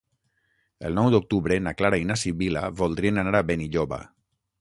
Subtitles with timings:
[0.87, 4.01] El nou d'octubre na Clara i na Sibil·la voldrien anar a Benilloba.